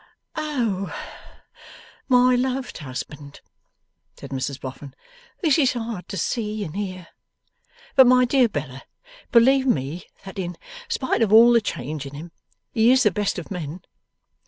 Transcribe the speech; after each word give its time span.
'Oh, 0.35 0.91
my 2.09 2.33
loved 2.35 2.79
husband!' 2.79 3.39
said 4.17 4.31
Mrs 4.31 4.59
Boffin. 4.59 4.95
'This 5.43 5.59
is 5.59 5.73
hard 5.73 6.07
to 6.07 6.17
see 6.17 6.63
and 6.63 6.75
hear. 6.75 7.09
But 7.95 8.07
my 8.07 8.25
dear 8.25 8.49
Bella, 8.49 8.81
believe 9.31 9.67
me 9.67 10.07
that 10.25 10.39
in 10.39 10.57
spite 10.89 11.21
of 11.21 11.31
all 11.31 11.51
the 11.51 11.61
change 11.61 12.07
in 12.07 12.15
him, 12.15 12.31
he 12.71 12.91
is 12.91 13.03
the 13.03 13.11
best 13.11 13.37
of 13.37 13.51
men. 13.51 13.81